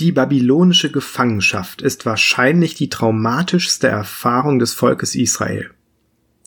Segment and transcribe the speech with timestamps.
[0.00, 5.72] Die babylonische Gefangenschaft ist wahrscheinlich die traumatischste Erfahrung des Volkes Israel.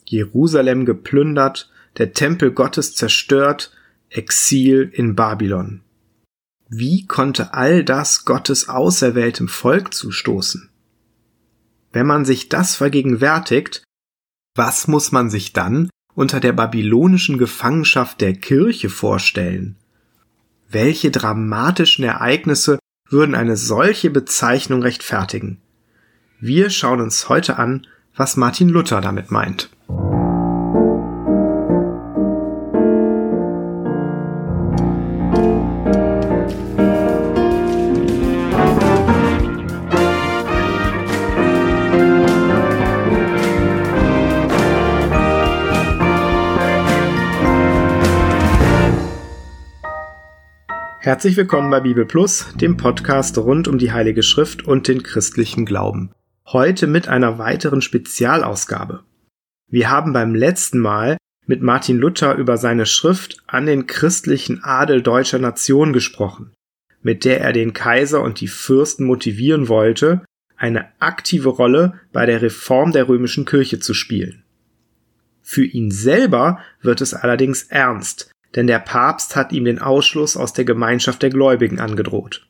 [0.06, 1.70] Jerusalem geplündert,
[2.00, 3.72] der Tempel Gottes zerstört,
[4.10, 5.82] Exil in Babylon.
[6.68, 10.72] Wie konnte all das Gottes auserwähltem Volk zustoßen?
[11.92, 13.84] Wenn man sich das vergegenwärtigt,
[14.56, 19.76] was muss man sich dann unter der babylonischen Gefangenschaft der Kirche vorstellen?
[20.70, 22.80] Welche dramatischen Ereignisse
[23.14, 25.62] würden eine solche Bezeichnung rechtfertigen?
[26.42, 29.70] Wir schauen uns heute an, was Martin Luther damit meint.
[51.04, 55.66] Herzlich willkommen bei Bibel Plus, dem Podcast rund um die Heilige Schrift und den christlichen
[55.66, 56.14] Glauben.
[56.48, 59.04] Heute mit einer weiteren Spezialausgabe.
[59.70, 65.02] Wir haben beim letzten Mal mit Martin Luther über seine Schrift an den christlichen Adel
[65.02, 66.54] deutscher Nation gesprochen,
[67.02, 70.24] mit der er den Kaiser und die Fürsten motivieren wollte,
[70.56, 74.46] eine aktive Rolle bei der Reform der römischen Kirche zu spielen.
[75.42, 80.54] Für ihn selber wird es allerdings ernst, denn der Papst hat ihm den Ausschluss aus
[80.54, 82.48] der Gemeinschaft der Gläubigen angedroht.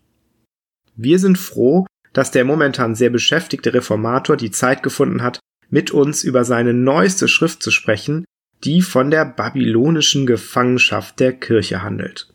[0.95, 6.23] Wir sind froh, dass der momentan sehr beschäftigte Reformator die Zeit gefunden hat, mit uns
[6.23, 8.25] über seine neueste Schrift zu sprechen,
[8.63, 12.31] die von der babylonischen Gefangenschaft der Kirche handelt.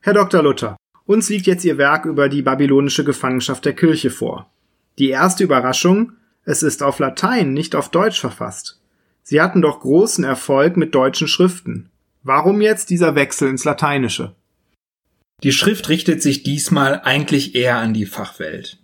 [0.00, 0.42] Herr Dr.
[0.42, 4.50] Luther, uns liegt jetzt Ihr Werk über die babylonische Gefangenschaft der Kirche vor.
[4.98, 6.12] Die erste Überraschung,
[6.44, 8.80] es ist auf Latein, nicht auf Deutsch verfasst.
[9.28, 11.90] Sie hatten doch großen Erfolg mit deutschen Schriften.
[12.22, 14.36] Warum jetzt dieser Wechsel ins Lateinische?
[15.42, 18.78] Die Schrift richtet sich diesmal eigentlich eher an die Fachwelt.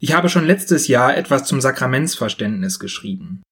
[0.00, 3.42] Ich habe schon letztes Jahr etwas zum Sakramentsverständnis geschrieben.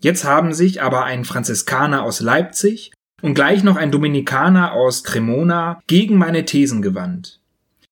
[0.00, 5.82] Jetzt haben sich aber ein Franziskaner aus Leipzig und gleich noch ein Dominikaner aus Cremona
[5.86, 7.40] gegen meine Thesen gewandt.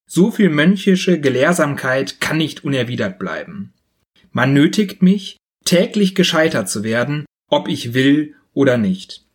[0.08, 3.74] So viel mönchische Gelehrsamkeit kann nicht unerwidert bleiben.
[4.30, 9.26] Man nötigt mich, täglich gescheitert zu werden, ob ich will oder nicht.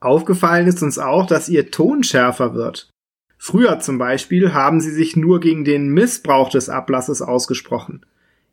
[0.00, 2.88] Aufgefallen ist uns auch, dass ihr Ton schärfer wird.
[3.36, 8.06] Früher zum Beispiel haben sie sich nur gegen den Missbrauch des Ablasses ausgesprochen.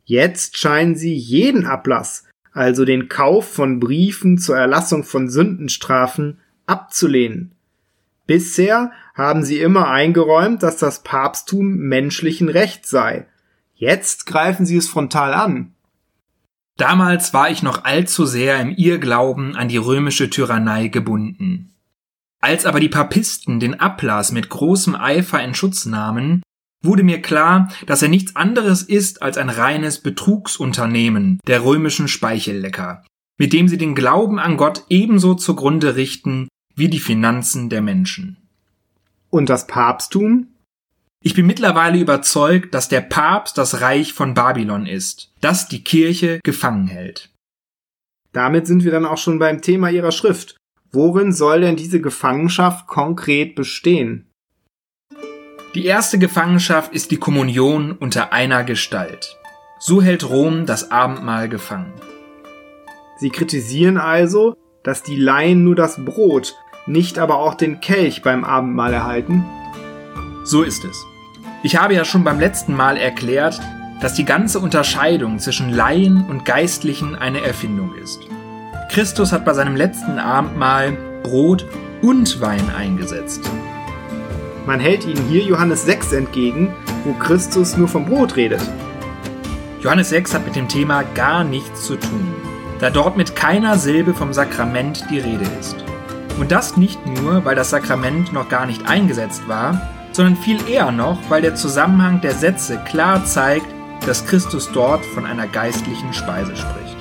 [0.04, 7.52] Jetzt scheinen sie jeden Ablass, also den Kauf von Briefen zur Erlassung von Sündenstrafen, abzulehnen.
[8.26, 13.26] Bisher haben sie immer eingeräumt, dass das Papsttum menschlichen Recht sei.
[13.74, 15.72] Jetzt greifen sie es frontal an.
[16.78, 21.74] Damals war ich noch allzu sehr im Irrglauben an die römische Tyrannei gebunden.
[22.40, 26.40] Als aber die Papisten den Ablass mit großem Eifer in Schutz nahmen,
[26.80, 33.04] wurde mir klar, dass er nichts anderes ist als ein reines Betrugsunternehmen der römischen Speichellecker,
[33.38, 36.46] mit dem sie den Glauben an Gott ebenso zugrunde richten
[36.76, 38.36] wie die Finanzen der Menschen.
[39.30, 40.46] Und das Papsttum?
[41.24, 46.40] Ich bin mittlerweile überzeugt, dass der Papst das Reich von Babylon ist, das die Kirche
[46.44, 47.30] gefangen hält.
[48.32, 50.56] Damit sind wir dann auch schon beim Thema Ihrer Schrift.
[50.92, 54.30] Worin soll denn diese Gefangenschaft konkret bestehen?
[55.74, 59.36] Die erste Gefangenschaft ist die Kommunion unter einer Gestalt.
[59.80, 61.92] So hält Rom das Abendmahl gefangen.
[63.18, 66.54] Sie kritisieren also, dass die Laien nur das Brot,
[66.86, 69.44] nicht aber auch den Kelch beim Abendmahl erhalten?
[70.48, 71.06] So ist es.
[71.62, 73.60] Ich habe ja schon beim letzten Mal erklärt,
[74.00, 78.26] dass die ganze Unterscheidung zwischen Laien und Geistlichen eine Erfindung ist.
[78.90, 81.66] Christus hat bei seinem letzten Abendmahl Brot
[82.00, 83.42] und Wein eingesetzt.
[84.64, 88.62] Man hält ihnen hier Johannes 6 entgegen, wo Christus nur vom Brot redet.
[89.82, 92.34] Johannes 6 hat mit dem Thema gar nichts zu tun,
[92.80, 95.76] da dort mit keiner Silbe vom Sakrament die Rede ist.
[96.40, 100.90] Und das nicht nur, weil das Sakrament noch gar nicht eingesetzt war, sondern viel eher
[100.90, 103.66] noch, weil der Zusammenhang der Sätze klar zeigt,
[104.04, 106.96] dass Christus dort von einer geistlichen Speise spricht.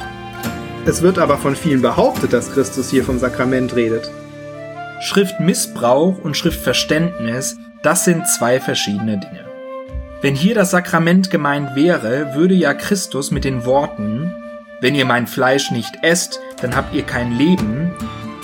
[0.86, 4.12] Es wird aber von vielen behauptet, dass Christus hier vom Sakrament redet.
[5.02, 9.46] Schriftmissbrauch und Schriftverständnis, das sind zwei verschiedene Dinge.
[10.22, 14.32] Wenn hier das Sakrament gemeint wäre, würde ja Christus mit den Worten,
[14.80, 17.96] wenn ihr mein Fleisch nicht esst, dann habt ihr kein Leben,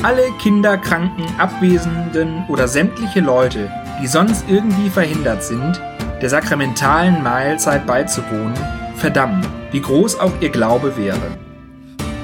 [0.02, 3.70] alle Kinder, Kranken, Abwesenden oder sämtliche Leute,
[4.04, 5.82] die sonst irgendwie verhindert sind,
[6.22, 8.54] der sakramentalen Mahlzeit beizuwohnen,
[8.98, 11.38] verdammen, wie groß auch ihr Glaube wäre.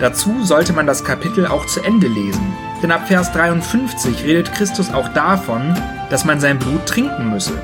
[0.01, 2.53] Dazu sollte man das Kapitel auch zu Ende lesen,
[2.83, 5.73] denn ab Vers 53 redet Christus auch davon,
[6.09, 7.57] dass man sein Blut trinken müsse.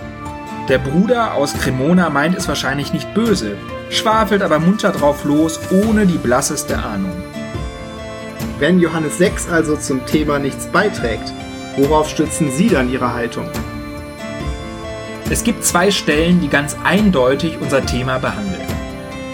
[0.69, 3.57] Der Bruder aus Cremona meint es wahrscheinlich nicht böse,
[3.89, 7.11] schwafelt aber munter drauf los, ohne die blasseste Ahnung.
[8.59, 11.33] Wenn Johannes 6 also zum Thema nichts beiträgt,
[11.75, 13.49] worauf stützen Sie dann Ihre Haltung?
[15.27, 18.67] Es gibt zwei Stellen, die ganz eindeutig unser Thema behandeln.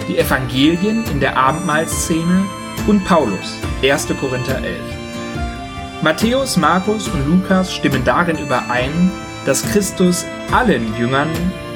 [0.08, 2.46] Die Evangelien in der Abendmahlszene
[2.88, 4.08] und Paulus, 1.
[4.22, 4.80] Korinther 11.
[6.02, 9.12] Matthäus, Markus und Lukas stimmen darin überein,
[9.46, 11.28] dass Christus allen Jüngern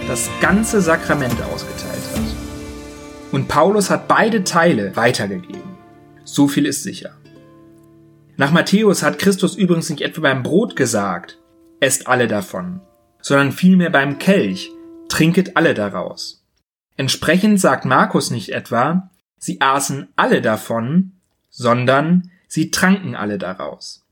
[0.07, 3.33] das ganze Sakrament ausgeteilt hat.
[3.33, 5.75] Und Paulus hat beide Teile weitergegeben.
[6.23, 7.17] So viel ist sicher.
[8.37, 11.37] Nach Matthäus hat Christus übrigens nicht etwa beim Brot gesagt,
[11.81, 12.79] esst alle davon,
[13.25, 14.69] sondern vielmehr beim Kelch,
[15.09, 16.45] trinket alle daraus.
[16.95, 21.13] Entsprechend sagt Markus nicht etwa, sie aßen alle davon,
[21.49, 24.05] sondern sie tranken alle daraus.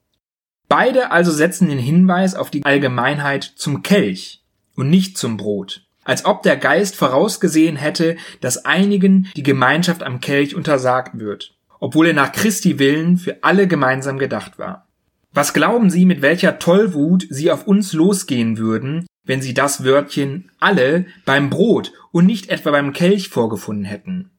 [0.68, 4.42] Beide also setzen den Hinweis auf die Allgemeinheit zum Kelch
[4.76, 10.22] und nicht zum Brot, als ob der Geist vorausgesehen hätte, dass einigen die Gemeinschaft am
[10.22, 14.88] Kelch untersagt wird, obwohl er nach Christi Willen für alle gemeinsam gedacht war.
[15.34, 20.52] Was glauben Sie, mit welcher Tollwut Sie auf uns losgehen würden, wenn Sie das Wörtchen
[20.60, 24.30] alle beim Brot und nicht etwa beim Kelch vorgefunden hätten?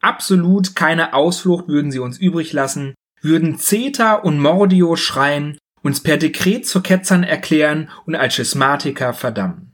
[0.00, 2.92] Absolut keine Ausflucht würden Sie uns übrig lassen,
[3.22, 9.72] würden Zeta und Mordio schreien, uns per Dekret zu Ketzern erklären und als Schismatiker verdammen.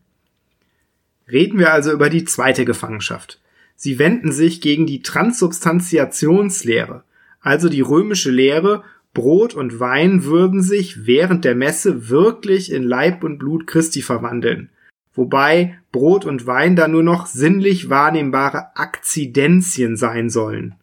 [1.31, 3.41] Reden wir also über die zweite Gefangenschaft.
[3.75, 7.03] Sie wenden sich gegen die Transubstantiationslehre,
[7.41, 13.25] also die römische Lehre, Brot und Wein würden sich während der Messe wirklich in Leib
[13.25, 14.71] und Blut Christi verwandeln,
[15.15, 20.77] wobei Brot und Wein da nur noch sinnlich wahrnehmbare Akzidenzien sein sollen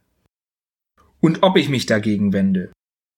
[1.20, 2.72] und ob ich mich dagegen wende.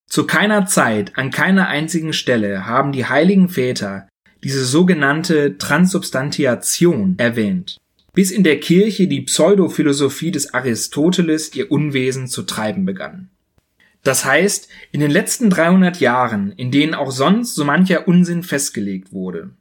[0.10, 4.08] Zu keiner Zeit, an keiner einzigen Stelle haben die heiligen Väter
[4.44, 7.78] diese sogenannte Transubstantiation erwähnt,
[8.14, 13.30] bis in der Kirche die Pseudophilosophie des Aristoteles ihr Unwesen zu treiben begann.
[14.04, 19.12] Das heißt, in den letzten 300 Jahren, in denen auch sonst so mancher Unsinn festgelegt
[19.12, 19.52] wurde.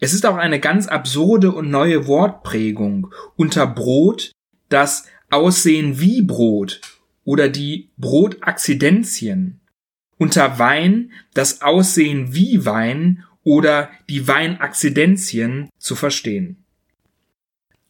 [0.00, 4.32] Es ist auch eine ganz absurde und neue Wortprägung unter Brot,
[4.68, 6.80] das Aussehen wie Brot
[7.24, 9.60] oder die Brotakzidenzien.
[10.16, 16.64] Unter Wein das Aussehen wie Wein oder die Weinakzidenzien zu verstehen.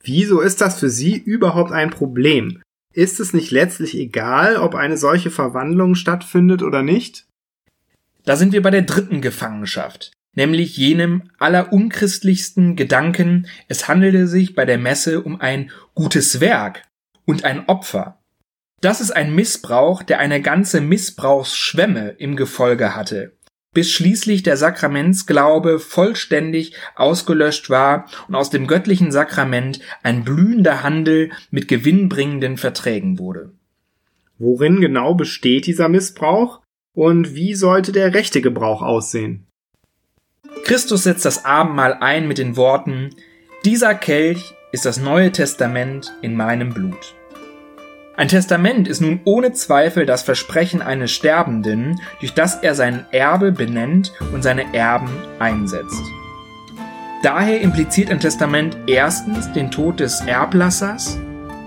[0.03, 2.63] Wieso ist das für Sie überhaupt ein Problem?
[2.99, 7.29] Ist es nicht letztlich egal, ob eine solche Verwandlung stattfindet oder nicht?
[8.25, 14.65] Da sind wir bei der dritten Gefangenschaft, nämlich jenem allerunchristlichsten Gedanken, es handelte sich bei
[14.65, 16.89] der Messe um ein gutes Werk
[17.25, 18.19] und ein Opfer.
[18.81, 23.38] Das ist ein Missbrauch, der eine ganze Missbrauchsschwemme im Gefolge hatte,
[23.79, 31.31] bis schließlich der Sakramentsglaube vollständig ausgelöscht war und aus dem göttlichen Sakrament ein blühender Handel
[31.53, 33.53] mit gewinnbringenden Verträgen wurde.
[34.37, 36.61] Worin genau besteht dieser Missbrauch
[36.93, 39.47] und wie sollte der rechte Gebrauch aussehen?
[40.65, 43.11] Christus setzt das Abendmahl ein mit den Worten
[43.65, 47.15] Dieser Kelch ist das Neue Testament in meinem Blut.
[48.19, 53.53] Ein Testament ist nun ohne Zweifel das Versprechen eines Sterbenden, durch das er sein Erbe
[53.53, 56.03] benennt und seine Erben einsetzt.
[57.23, 61.17] Daher impliziert ein Testament erstens den Tod des Erblassers,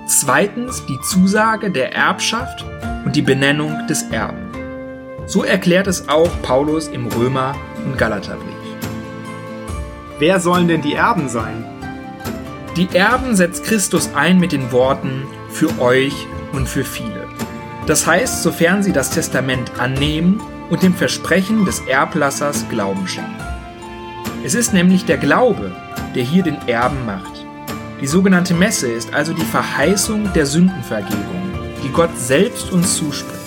[0.08, 2.66] zweitens die Zusage der Erbschaft
[3.06, 4.52] und die Benennung des Erben.
[5.28, 7.56] So erklärt es auch Paulus im Römer-
[7.86, 8.52] und Galaterbrief.
[10.20, 11.64] Wer sollen denn die Erben sein?
[12.76, 17.28] Die Erben setzt Christus ein mit den Worten für euch und für viele.
[17.88, 23.36] Das heißt, sofern sie das Testament annehmen und dem Versprechen des Erblassers Glauben schenken.
[24.44, 25.72] Es ist nämlich der Glaube,
[26.16, 27.46] der hier den Erben macht.
[28.00, 31.52] Die sogenannte Messe ist also die Verheißung der Sündenvergebung,
[31.84, 33.42] die Gott selbst uns zuspricht.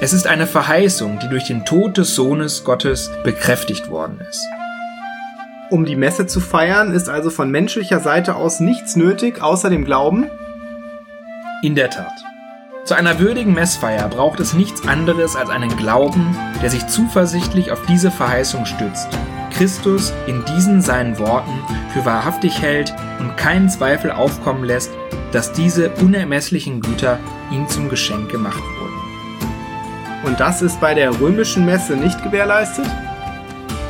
[0.00, 4.44] Es ist eine Verheißung, die durch den Tod des Sohnes Gottes bekräftigt worden ist.
[5.70, 9.84] Um die Messe zu feiern, ist also von menschlicher Seite aus nichts nötig, außer dem
[9.84, 10.30] Glauben,
[11.64, 12.12] in der Tat.
[12.84, 17.80] Zu einer würdigen Messfeier braucht es nichts anderes als einen Glauben, der sich zuversichtlich auf
[17.86, 19.08] diese Verheißung stützt,
[19.50, 21.58] Christus in diesen seinen Worten
[21.94, 24.90] für wahrhaftig hält und keinen Zweifel aufkommen lässt,
[25.32, 27.18] dass diese unermesslichen Güter
[27.50, 30.26] ihm zum Geschenk gemacht wurden.
[30.26, 32.86] Und das ist bei der römischen Messe nicht gewährleistet?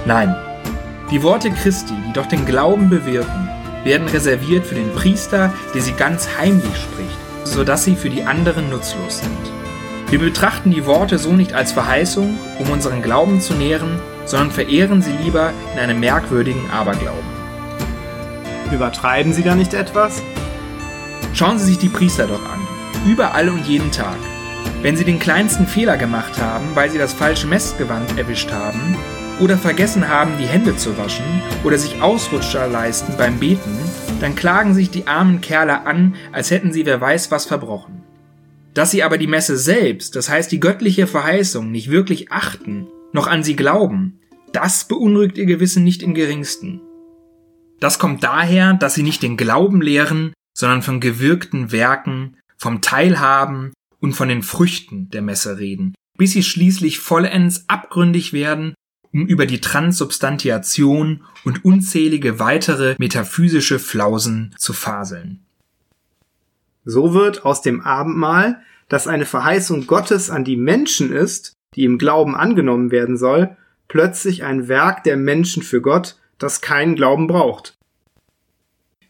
[0.06, 0.34] Nein.
[1.10, 3.48] Die Worte Christi, die doch den Glauben bewirken,
[3.82, 7.03] werden reserviert für den Priester, der sie ganz heimlich spricht
[7.44, 9.52] sodass sie für die anderen nutzlos sind.
[10.10, 15.02] Wir betrachten die Worte so nicht als Verheißung, um unseren Glauben zu nähren, sondern verehren
[15.02, 17.34] sie lieber in einem merkwürdigen Aberglauben.
[18.72, 20.22] Übertreiben Sie da nicht etwas?
[21.32, 22.60] Schauen Sie sich die Priester doch an.
[23.06, 24.16] Überall und jeden Tag.
[24.82, 28.96] Wenn sie den kleinsten Fehler gemacht haben, weil sie das falsche Messgewand erwischt haben,
[29.40, 31.24] oder vergessen haben, die Hände zu waschen,
[31.64, 33.76] oder sich Ausrutscher leisten beim Beten,
[34.20, 38.02] dann klagen sich die armen Kerle an, als hätten sie wer weiß was verbrochen.
[38.72, 43.26] Dass sie aber die Messe selbst, das heißt die göttliche Verheißung, nicht wirklich achten, noch
[43.26, 44.20] an sie glauben,
[44.52, 46.80] das beunruhigt ihr Gewissen nicht im geringsten.
[47.80, 53.72] Das kommt daher, dass sie nicht den Glauben lehren, sondern von gewirkten Werken, vom Teilhaben
[54.00, 58.74] und von den Früchten der Messe reden, bis sie schließlich vollends abgründig werden,
[59.14, 65.44] um über die Transsubstantiation und unzählige weitere metaphysische Flausen zu faseln.
[66.84, 71.96] So wird aus dem Abendmahl, das eine Verheißung Gottes an die Menschen ist, die im
[71.96, 73.56] Glauben angenommen werden soll,
[73.88, 77.76] plötzlich ein Werk der Menschen für Gott, das keinen Glauben braucht.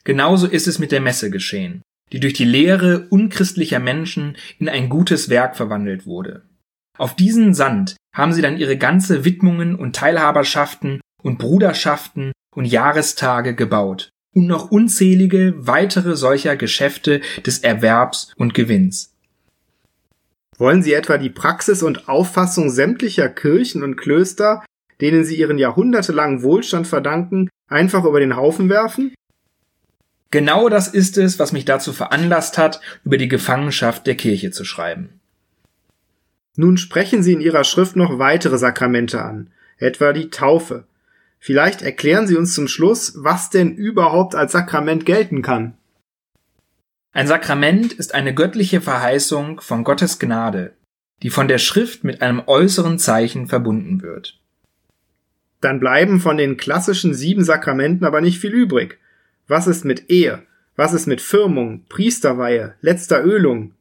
[0.05, 1.83] Genauso ist es mit der Messe geschehen,
[2.13, 6.43] die durch die Lehre unchristlicher Menschen in ein gutes Werk verwandelt wurde.
[6.99, 13.55] Auf diesen Sand haben sie dann ihre ganze Widmungen und Teilhaberschaften und Bruderschaften und Jahrestage
[13.55, 19.13] gebaut und noch unzählige weitere solcher Geschäfte des Erwerbs und Gewinns.
[20.57, 24.65] Wollen Sie etwa die Praxis und Auffassung sämtlicher Kirchen und Klöster,
[25.01, 29.13] denen Sie Ihren jahrhundertelangen Wohlstand verdanken, einfach über den Haufen werfen?
[30.31, 34.65] Genau das ist es, was mich dazu veranlasst hat, über die Gefangenschaft der Kirche zu
[34.65, 35.21] schreiben.
[36.57, 40.85] Nun sprechen Sie in Ihrer Schrift noch weitere Sakramente an, etwa die Taufe.
[41.39, 45.77] Vielleicht erklären Sie uns zum Schluss, was denn überhaupt als Sakrament gelten kann.
[47.13, 50.75] Ein Sakrament ist eine göttliche Verheißung von Gottes Gnade,
[51.23, 54.41] die von der Schrift mit einem äußeren Zeichen verbunden wird.
[55.61, 58.99] Dann bleiben von den klassischen sieben Sakramenten aber nicht viel übrig.
[59.47, 60.43] Was ist mit Ehe?
[60.77, 63.74] Was ist mit Firmung, Priesterweihe, letzter Ölung?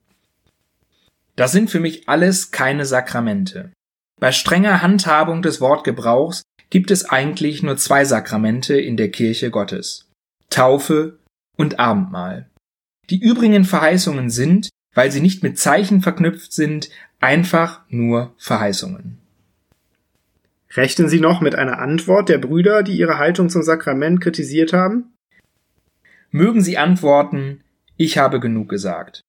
[1.35, 3.71] Das sind für mich alles keine Sakramente.
[4.19, 10.09] Bei strenger Handhabung des Wortgebrauchs gibt es eigentlich nur zwei Sakramente in der Kirche Gottes.
[10.49, 11.19] Taufe
[11.57, 12.49] und Abendmahl.
[13.09, 19.19] Die übrigen Verheißungen sind, weil sie nicht mit Zeichen verknüpft sind, einfach nur Verheißungen.
[20.75, 25.13] Rechnen Sie noch mit einer Antwort der Brüder, die ihre Haltung zum Sakrament kritisiert haben?
[26.31, 27.61] Mögen Sie antworten,
[27.95, 29.21] ich habe genug gesagt.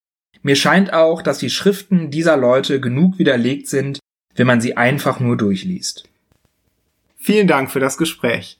[0.44, 3.98] Mir scheint auch, dass die Schriften dieser Leute genug widerlegt sind,
[4.36, 6.04] wenn man sie einfach nur durchliest.
[7.16, 8.58] Vielen Dank für das Gespräch.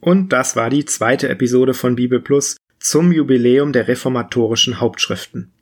[0.00, 5.52] Und das war die zweite Episode von Bibel Plus zum Jubiläum der reformatorischen Hauptschriften.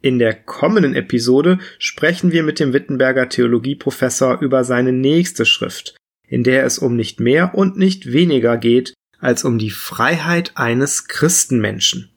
[0.00, 6.44] In der kommenden Episode sprechen wir mit dem Wittenberger Theologieprofessor über seine nächste Schrift, in
[6.44, 12.10] der es um nicht mehr und nicht weniger geht als um die Freiheit eines Christenmenschen.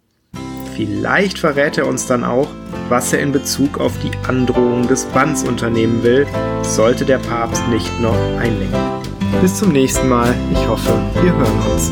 [0.76, 2.48] Vielleicht verrät er uns dann auch,
[2.90, 6.26] was er in Bezug auf die Androhung des Banns unternehmen will,
[6.64, 8.80] sollte der Papst nicht noch einlenken.
[9.42, 10.34] Bis zum nächsten Mal.
[10.52, 11.92] Ich hoffe, wir hören uns.